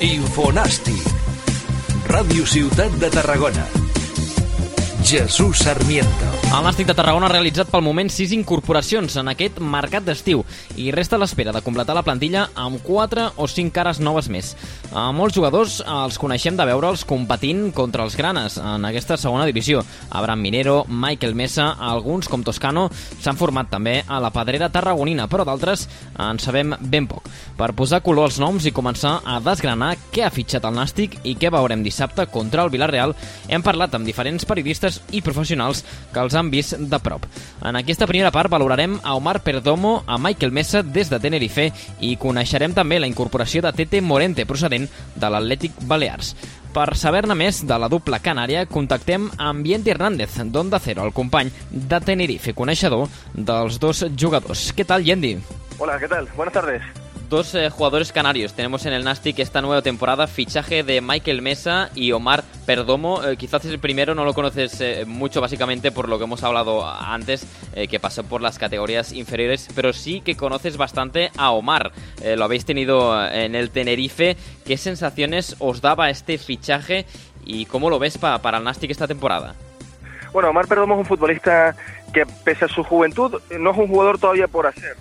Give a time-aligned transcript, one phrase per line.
[0.00, 1.04] Infonàstic.
[2.08, 3.66] Ràdio Ciutat de Tarragona.
[5.04, 6.39] Jesús Sarmiento.
[6.50, 10.40] El Nàstic de Tarragona ha realitzat pel moment sis incorporacions en aquest mercat d'estiu
[10.82, 14.48] i resta l'espera de completar la plantilla amb quatre o cinc cares noves més.
[14.90, 19.84] A molts jugadors els coneixem de veure'ls competint contra els granes en aquesta segona divisió.
[20.10, 22.88] Abraham Minero, Michael Mesa, alguns com Toscano
[23.20, 25.86] s'han format també a la pedrera tarragonina, però d'altres
[26.18, 27.30] en sabem ben poc.
[27.56, 31.36] Per posar color als noms i començar a desgranar què ha fitxat el Nàstic i
[31.38, 33.14] què veurem dissabte contra el Villarreal,
[33.46, 37.26] hem parlat amb diferents periodistes i professionals que els han vist de prop.
[37.60, 41.68] En aquesta primera part valorarem a Omar Perdomo, a Michael Mesa des de Tenerife
[42.00, 46.32] i coneixerem també la incorporació de Tete Morente procedent de l'Atlètic Balears.
[46.72, 51.50] Per saber-ne més de la dupla canària, contactem amb Yendi Hernández, d'Onda Cero, el company
[51.68, 54.70] de Tenerife, coneixedor dels dos jugadors.
[54.72, 55.36] Què tal, Yendi?
[55.78, 56.28] Hola, ¿qué tal?
[56.36, 57.09] Buenas tardes.
[57.30, 61.88] Dos eh, jugadores canarios tenemos en el Nastic esta nueva temporada, fichaje de Michael Mesa
[61.94, 63.22] y Omar Perdomo.
[63.22, 66.84] Eh, quizás el primero no lo conoces eh, mucho básicamente por lo que hemos hablado
[66.84, 67.46] antes,
[67.76, 71.92] eh, que pasó por las categorías inferiores, pero sí que conoces bastante a Omar.
[72.36, 74.36] Lo habéis tenido en el Tenerife.
[74.66, 77.06] ¿Qué sensaciones os daba este fichaje
[77.46, 79.54] y cómo lo ves pa- para el Nastic esta temporada?
[80.32, 81.76] Bueno, Omar Perdomo es un futbolista
[82.12, 84.96] que, pese a su juventud, no es un jugador todavía por hacer.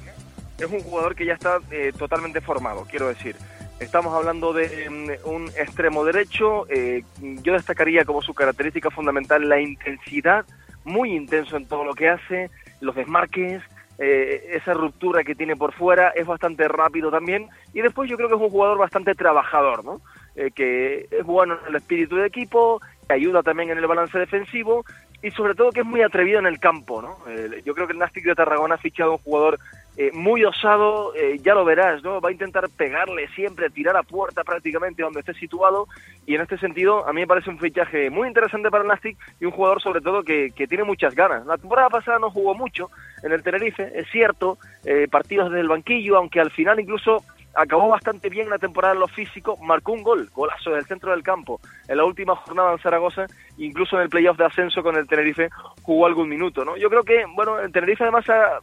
[0.59, 3.35] Es un jugador que ya está eh, totalmente formado, quiero decir.
[3.79, 6.67] Estamos hablando de mm, un extremo derecho.
[6.69, 10.45] eh, yo destacaría como su característica fundamental la intensidad,
[10.83, 12.49] muy intenso en todo lo que hace,
[12.81, 13.61] los desmarques,
[14.01, 17.49] eh, esa ruptura que tiene por fuera, es bastante rápido también.
[17.73, 20.01] Y después yo creo que es un jugador bastante trabajador, ¿no?
[20.35, 24.17] Eh, que es bueno en el espíritu de equipo, que ayuda también en el balance
[24.17, 24.85] defensivo
[25.21, 27.17] y sobre todo que es muy atrevido en el campo, ¿no?
[27.27, 29.59] Eh, yo creo que el Nastic de Tarragona ha fichado un jugador
[29.97, 32.21] eh, muy osado, eh, ya lo verás, ¿no?
[32.21, 35.87] Va a intentar pegarle siempre, tirar a puerta prácticamente donde esté situado
[36.25, 39.17] y en este sentido a mí me parece un fichaje muy interesante para el Nastic
[39.41, 41.45] y un jugador sobre todo que, que tiene muchas ganas.
[41.45, 42.89] La temporada pasada no jugó mucho
[43.23, 47.23] en el Tenerife, es cierto, eh, partidos desde el banquillo, aunque al final incluso
[47.55, 51.23] acabó bastante bien la temporada en lo físico, marcó un gol, golazo del centro del
[51.23, 51.59] campo
[51.89, 53.25] en la última jornada en Zaragoza,
[53.57, 55.49] incluso en el playoff de ascenso con el Tenerife
[55.81, 56.77] jugó algún minuto, ¿no?
[56.77, 58.59] Yo creo que, bueno, el Tenerife además ha-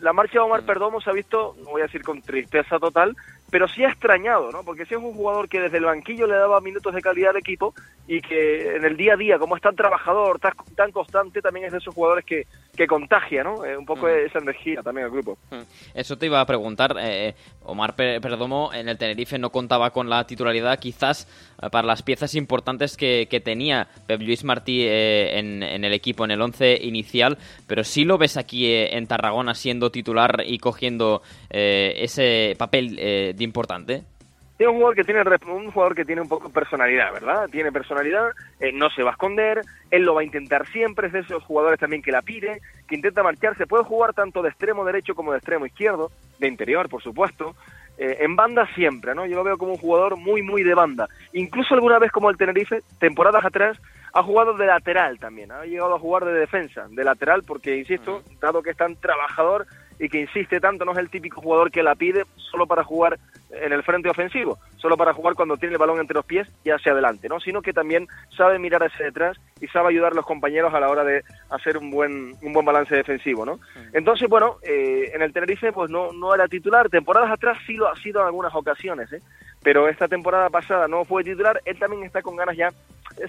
[0.00, 3.16] la marcha de Omar Perdomo se ha visto, no voy a decir con tristeza total,
[3.52, 4.64] pero sí ha extrañado, ¿no?
[4.64, 7.36] Porque sí es un jugador que desde el banquillo le daba minutos de calidad al
[7.36, 7.74] equipo
[8.08, 11.66] y que en el día a día, como es tan trabajador, tan, tan constante, también
[11.66, 13.62] es de esos jugadores que, que contagia, ¿no?
[13.64, 14.26] Eh, un poco Mm.
[14.26, 15.36] esa energía también al grupo.
[15.50, 15.60] Mm.
[15.94, 16.96] Eso te iba a preguntar.
[16.98, 21.28] eh, Omar Pe- Perdomo en el Tenerife no contaba con la titularidad, quizás
[21.62, 25.92] eh, para las piezas importantes que, que tenía Pep Luis Martí eh, en, en el
[25.92, 27.36] equipo, en el once inicial,
[27.68, 31.20] pero sí lo ves aquí eh, en Tarragona siendo titular y cogiendo
[31.50, 32.98] eh, ese papel
[33.42, 34.04] importante.
[34.56, 37.48] Tiene un jugador que tiene un jugador que tiene un poco personalidad, ¿verdad?
[37.50, 38.30] Tiene personalidad,
[38.60, 41.42] eh, no se va a esconder, él lo va a intentar siempre, es de esos
[41.42, 45.32] jugadores también que la pide, que intenta marcharse, puede jugar tanto de extremo derecho como
[45.32, 47.56] de extremo izquierdo, de interior, por supuesto,
[47.98, 49.26] eh, en banda siempre, ¿no?
[49.26, 51.08] Yo lo veo como un jugador muy, muy de banda.
[51.32, 53.78] Incluso alguna vez como el Tenerife, temporadas atrás,
[54.12, 58.22] ha jugado de lateral también, ha llegado a jugar de defensa, de lateral, porque, insisto,
[58.40, 59.66] dado que es tan trabajador
[60.02, 63.20] y que insiste tanto, no es el típico jugador que la pide solo para jugar
[63.50, 66.70] en el frente ofensivo, solo para jugar cuando tiene el balón entre los pies y
[66.70, 67.38] hacia adelante, ¿no?
[67.38, 70.88] Sino que también sabe mirar hacia detrás y sabe ayudar a los compañeros a la
[70.88, 73.60] hora de hacer un buen un buen balance defensivo, ¿no?
[73.92, 77.88] Entonces, bueno, eh, en el Tenerife pues no no era titular, temporadas atrás sí lo
[77.88, 79.22] ha sido en algunas ocasiones, ¿eh?
[79.62, 82.70] Pero esta temporada pasada no fue titular, él también está con ganas ya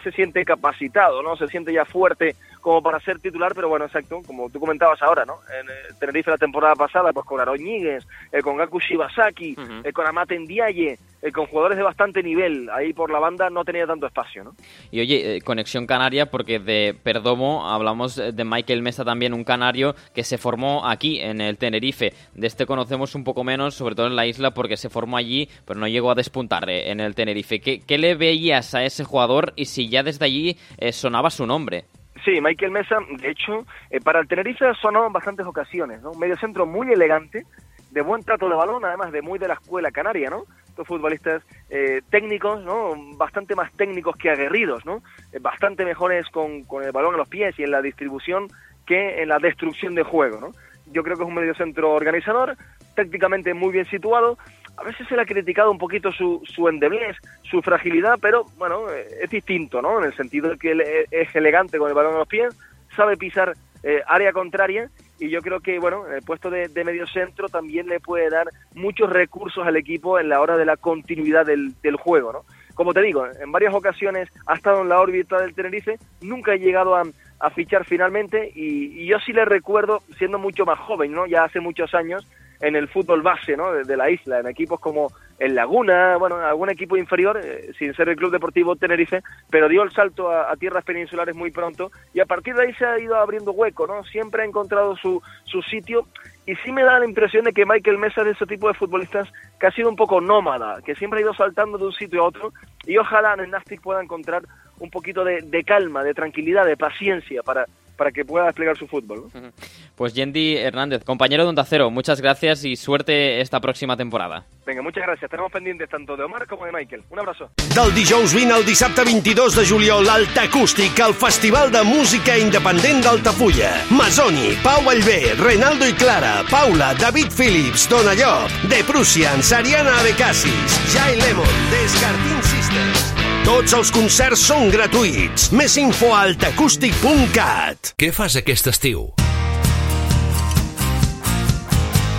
[0.03, 1.35] se siente capacitado, ¿no?
[1.35, 5.25] Se siente ya fuerte como para ser titular, pero bueno, exacto, como tú comentabas ahora,
[5.25, 5.39] ¿no?
[5.59, 9.73] En eh, Tenerife la temporada pasada, pues con Aroñiguez, eh, con Gaku Shibasaki, Ujú.
[9.83, 13.65] eh, con Amate Ndiaye, eh, con jugadores de bastante nivel, ahí por la banda no
[13.65, 14.55] tenía tanto espacio, ¿no?
[14.91, 19.43] Y oye, eh, conexión canaria, porque de Perdomo hablamos eh, de Michael Mesa también, un
[19.43, 22.13] canario que se formó aquí, en el Tenerife.
[22.33, 25.49] De este conocemos un poco menos, sobre todo en la isla, porque se formó allí,
[25.65, 27.59] pero no llegó a despuntar en el Tenerife.
[27.59, 31.45] ¿Qué, qué le veías a ese jugador y si ya desde allí eh, sonaba su
[31.45, 31.85] nombre?
[32.23, 36.11] Sí, Michael Mesa, de hecho, eh, para el Tenerife sonado en bastantes ocasiones, ¿no?
[36.11, 37.43] Un medio centro muy elegante,
[37.91, 40.45] de buen trato de balón, además de muy de la escuela canaria, ¿no?
[40.67, 42.93] Estos futbolistas eh, técnicos, ¿no?
[43.17, 45.03] Bastante más técnicos que aguerridos, ¿no?
[45.31, 48.47] Eh, bastante mejores con, con el balón a los pies y en la distribución
[48.85, 50.51] que en la destrucción de juego, ¿no?
[50.91, 52.55] Yo creo que es un medio centro organizador,
[52.95, 54.37] técnicamente muy bien situado.
[54.77, 58.89] A veces se le ha criticado un poquito su, su endeblez, su fragilidad, pero bueno,
[58.89, 59.99] es distinto, ¿no?
[59.99, 62.55] En el sentido de que él es elegante con el balón a los pies,
[62.95, 63.53] sabe pisar
[63.83, 64.89] eh, área contraria
[65.19, 68.47] y yo creo que, bueno, el puesto de, de medio centro también le puede dar
[68.73, 72.45] muchos recursos al equipo en la hora de la continuidad del, del juego, ¿no?
[72.75, 76.55] Como te digo, en varias ocasiones ha estado en la órbita del Tenerife, nunca ha
[76.55, 77.03] llegado a,
[77.39, 81.27] a fichar finalmente y, y, yo sí le recuerdo siendo mucho más joven, ¿no?
[81.27, 82.25] Ya hace muchos años
[82.63, 83.73] en el fútbol base, ¿no?
[83.73, 87.93] De, de la isla, en equipos como el Laguna, bueno, algún equipo inferior, eh, sin
[87.93, 91.91] ser el Club Deportivo Tenerife, pero dio el salto a, a, tierras peninsulares muy pronto
[92.13, 94.05] y a partir de ahí se ha ido abriendo hueco, ¿no?
[94.05, 96.07] Siempre ha encontrado su, su sitio
[96.45, 98.75] y sí me da la impresión de que Michael Mesa es de ese tipo de
[98.75, 99.27] futbolistas
[99.59, 102.27] que ha sido un poco nómada, que siempre ha ido saltando de un sitio a
[102.27, 102.53] otro
[102.85, 104.43] y ojalá en el Nastic pueda encontrar
[104.79, 107.65] un poquito de, de calma, de tranquilidad, de paciencia para,
[107.95, 109.29] para que pueda desplegar su fútbol.
[109.33, 109.51] ¿no?
[109.95, 114.45] Pues Yendi Hernández, compañero de Onda Cero, muchas gracias y suerte esta próxima temporada.
[114.65, 115.29] Venga, muchas gracias.
[115.29, 117.03] Tenemos pendientes tanto de Omar como de Michael.
[117.09, 117.49] Un abrazo.
[117.75, 123.83] Del dijous 20 al dissabte 22 de juliol, l'Altacústic, el Festival de Música Independent d'Altafulla.
[123.89, 130.79] Masoni, Pau Allvé, Renaldo i Clara, Paula, David Phillips, Dona Llop, De Prussians, Ariana Abecassis,
[130.93, 133.12] Jai Lemon, Descartin Sisters.
[133.43, 135.49] Tots els concerts són gratuïts.
[135.51, 137.89] Més info a altacústic.cat.
[137.99, 139.01] Què fas aquest estiu?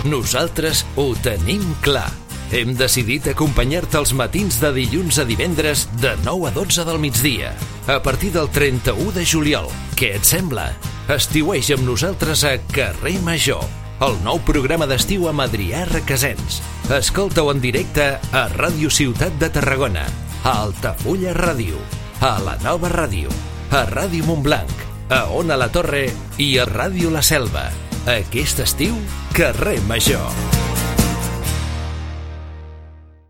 [0.05, 2.11] Nosaltres ho tenim clar.
[2.53, 7.55] Hem decidit acompanyar-te els matins de dilluns a divendres de 9 a 12 del migdia,
[7.89, 9.71] a partir del 31 de juliol.
[9.97, 10.67] Què et sembla?
[11.09, 13.65] Estiueix amb nosaltres a Carrer Major,
[14.05, 16.61] el nou programa d'estiu amb Adrià Requesens.
[16.93, 20.05] Escolta-ho en directe a Ràdio Ciutat de Tarragona,
[20.45, 21.79] a Altafulla Ràdio,
[22.21, 23.31] a la Nova Ràdio,
[23.73, 26.05] a Ràdio Montblanc, a Ona la Torre
[26.37, 27.65] i a Ràdio La Selva.
[28.05, 28.93] Aquest estiu,
[29.33, 30.64] Carrer Major.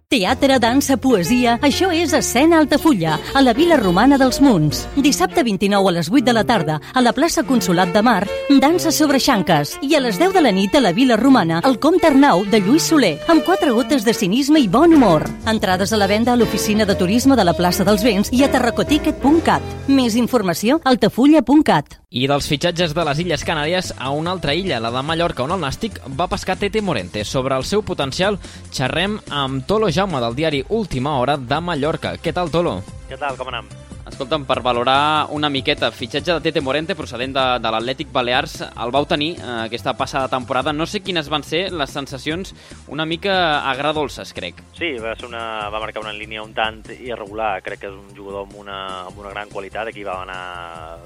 [0.07, 4.83] Teatre, dansa, poesia, això és Escena Altafulla, a la Vila Romana dels Munts.
[5.01, 8.27] Dissabte 29 a les 8 de la tarda, a la plaça Consolat de Mar,
[8.61, 9.79] dansa sobre xanques.
[9.81, 12.61] I a les 10 de la nit a la Vila Romana, el Comte Arnau de
[12.61, 15.25] Lluís Soler, amb quatre gotes de cinisme i bon humor.
[15.49, 18.51] Entrades a la venda a l'oficina de turisme de la plaça dels Vents i a
[18.53, 19.89] terracoticket.cat.
[19.89, 22.04] Més informació altafulla.cat.
[22.15, 25.51] I dels fitxatges de les Illes Canàries a una altra illa, la de Mallorca, on
[25.51, 27.25] el Nàstic va pescar Tete Morente.
[27.27, 28.39] Sobre el seu potencial,
[28.71, 32.15] xerrem amb Tolo Jaume del diari Última Hora de Mallorca.
[32.15, 32.77] Què tal, Tolo?
[33.09, 33.67] Què tal, com anem?
[34.15, 38.93] Escolta'm, per valorar una miqueta, fitxatge de Tete Morente procedent de, de l'Atlètic Balears, el
[38.95, 40.71] vau tenir eh, aquesta passada temporada.
[40.71, 42.53] No sé quines van ser les sensacions
[42.87, 43.35] una mica
[43.67, 44.61] agradolces, crec.
[44.79, 47.59] Sí, va, ser una, va marcar una línia un tant irregular.
[47.67, 48.79] Crec que és un jugador amb una,
[49.09, 49.91] amb una gran qualitat.
[49.91, 50.39] Aquí va anar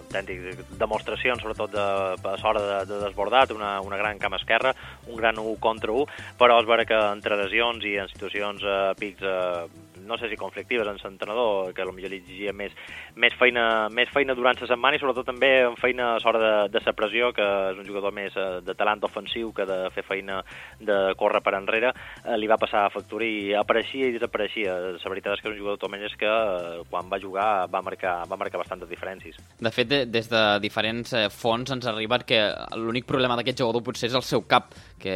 [0.04, 4.78] autèntic demostracions, sobretot de, a l'hora de, de desbordat, una, una gran cama esquerra,
[5.10, 8.82] un gran 1 contra 1, però és vera que entre lesions i en situacions eh,
[9.02, 12.74] pics eh, no sé si conflictives en l'entrenador, que potser li exigia més,
[13.16, 16.54] més, feina, més feina durant la setmana i sobretot també en feina a l'hora de,
[16.74, 20.04] de la pressió, que és un jugador més eh, de talent ofensiu que de fer
[20.08, 20.42] feina
[20.82, 24.76] de córrer per enrere, eh, li va passar a factura i apareixia i desapareixia.
[25.00, 28.16] La veritat és que és un jugador almenys que eh, quan va jugar va marcar,
[28.30, 29.38] va marcar bastantes diferències.
[29.60, 32.42] De fet, de, des de diferents fonts ens arriba que
[32.80, 35.16] l'únic problema d'aquest jugador potser és el seu cap, que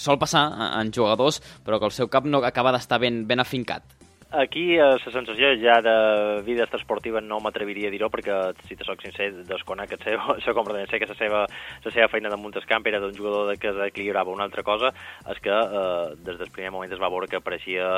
[0.00, 0.46] sol passar
[0.80, 3.99] en jugadors, però que el seu cap no acaba d'estar ben, ben afincat.
[4.32, 8.34] Aquí eh, la sensació ja de vida esportiva no m'atreviria a dir-ho perquè,
[8.68, 10.86] si te soc sincer, desconec el seu, això completament.
[10.86, 11.40] Sé que la seva,
[11.82, 14.30] la seva feina damunt el camp era d'un jugador de que desequilibrava.
[14.30, 14.92] Una altra cosa
[15.26, 17.88] és que eh, des del primer moment es va veure que pareixia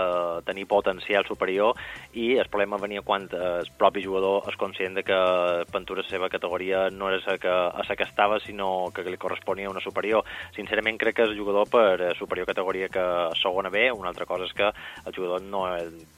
[0.46, 1.76] tenir potencial superior
[2.16, 5.21] i el problema venia quan el propi jugador és conscient de que
[5.73, 9.21] Pentura la seva categoria no era la que, a la que estava, sinó que li
[9.21, 10.25] corresponia una superior.
[10.56, 13.04] Sincerament crec que és jugador per superior categoria que
[13.40, 13.90] segona B.
[13.92, 15.66] Una altra cosa és que el jugador no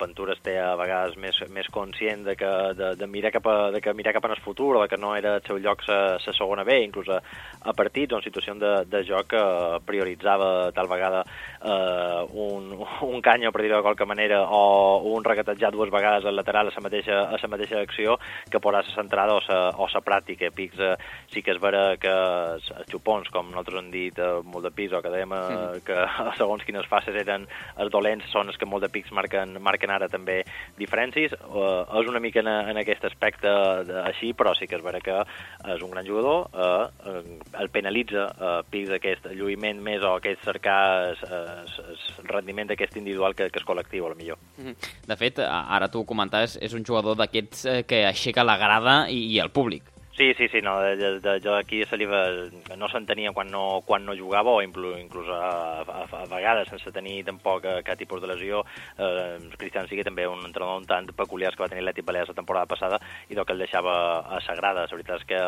[0.04, 3.80] Ventura té a vegades més, més conscient de, que, de, de, mirar cap a, de
[3.84, 6.64] que mirar cap en el futur, de que no era el seu lloc la segona
[6.64, 7.20] B, inclús a,
[7.64, 9.42] a partits o en situació de, de joc que
[9.86, 12.72] prioritzava tal vegada eh, un,
[13.08, 16.74] un canyo, per dir-ho de qualque manera, o un regatejar dues vegades al lateral a
[16.74, 18.18] la mateixa, a la mateixa acció
[18.50, 20.52] que posar la centrada o la, o la pràctica.
[20.54, 20.94] Pics eh,
[21.32, 24.92] sí que és vera que els xupons, com nosaltres hem dit, eh, molt de pis,
[24.92, 25.98] o que dèiem eh, que
[26.40, 27.48] segons quines fases eren
[27.80, 30.40] els dolents, són els que molt de pics marquen, marquen ara també
[30.78, 31.34] diferències.
[31.46, 33.50] Uh, és una mica en, en aquest aspecte
[33.88, 35.20] de, així, però sí que és vera que
[35.74, 37.22] és un gran jugador, uh,
[37.60, 40.80] el penalitza uh, pis aquest lluïment més o aquest cercar
[41.14, 44.40] el rendiment d'aquest individual que, que és col·lectiu, a lo millor.
[45.06, 49.26] De fet, ara tu ho comentaves, és un jugador d'aquests que aixeca la grada i,
[49.34, 49.93] i el públic.
[50.16, 52.20] Sí, sí, sí, no, de, de, jo aquí a Saliva
[52.78, 57.24] no s'entenia quan, no, quan no jugava o inclús, a, a, a vegades sense tenir
[57.26, 58.60] tampoc eh, cap tipus de lesió.
[58.94, 62.36] Eh, Cristian Sigui també un entrenador un tant peculiar que va tenir l'Etic Balears la
[62.38, 64.84] temporada passada i del que el deixava a Sagrada.
[64.86, 65.40] La veritat és que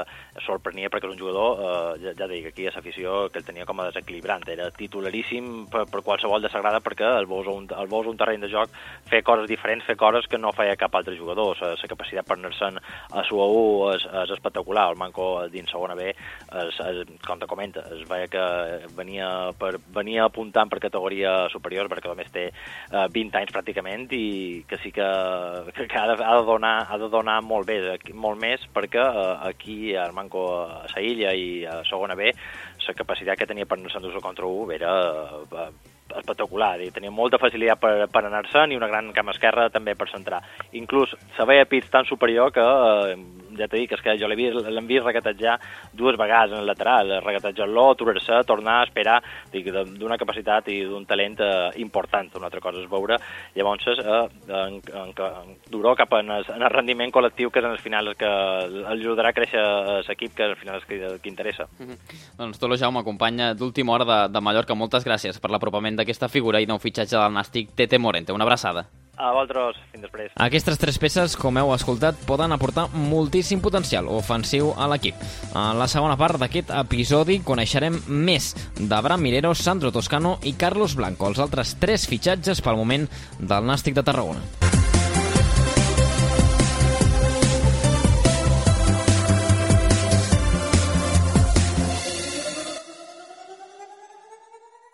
[0.42, 3.68] sorprenia perquè és un jugador, eh, ja, ja dic, aquí a l'afició que el tenia
[3.70, 4.48] com a desequilibrant.
[4.50, 8.42] Era titularíssim per, per qualsevol de Sagrada perquè el veus, un, el veus un terreny
[8.42, 8.74] de joc
[9.06, 11.54] fer coses diferents, fer coses que no feia cap altre jugador.
[11.62, 12.82] La capacitat per anar-se'n
[13.14, 13.46] a su a
[13.94, 14.90] és, és espectacular espectacular.
[14.90, 18.44] El Manco dins segona B, es, es, com te comenta, es veia que
[18.96, 24.64] venia, per, venia apuntant per categoria superior, perquè només té eh, 20 anys pràcticament i
[24.68, 25.06] que sí que,
[25.76, 27.80] que ha, de, ha, de donar, ha de donar molt bé,
[28.14, 32.32] molt més, perquè eh, aquí el Manco a sa illa i a segona B,
[32.86, 34.92] la capacitat que tenia per anar-se'n contra 1 era
[35.42, 35.70] eh,
[36.14, 40.08] espectacular, i tenia molta facilitat per, per anar-se'n i una gran cama esquerra també per
[40.12, 40.42] centrar.
[40.78, 43.16] Inclús se veia pits tan superior que eh,
[43.58, 45.58] ja t'he dit, és que jo l'he vist, l'hem vist regatejar
[45.92, 49.18] dues vegades en el lateral, regatejar-lo, aturar-se, tornar a esperar,
[49.52, 52.30] dic, d'una capacitat i d'un talent eh, important.
[52.36, 53.18] Una altra cosa és veure,
[53.56, 57.68] llavors, eh, en, en, en duró cap en el, en el rendiment col·lectiu que és
[57.68, 58.32] en el final que
[58.92, 59.64] ajudarà a créixer
[60.06, 61.68] l'equip, que al final és que, que interessa.
[61.78, 61.98] Mm -hmm.
[62.38, 66.60] Doncs Tolo Jaume, companya d'última hora de, de Mallorca, moltes gràcies per l'apropament d'aquesta figura
[66.60, 68.32] i nou fitxatge del Nàstic Tete Morente.
[68.32, 69.05] Una abraçada.
[69.16, 70.32] A vosaltres, fins després.
[70.44, 75.16] Aquestes tres peces, com heu escoltat, poden aportar moltíssim potencial ofensiu a l'equip.
[75.54, 81.30] En la segona part d'aquest episodi coneixerem més d'Abraham Mirero, Sandro Toscano i Carlos Blanco,
[81.32, 83.08] els altres tres fitxatges pel moment
[83.40, 84.65] del Nàstic de Tarragona.